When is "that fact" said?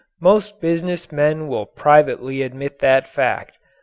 2.79-3.59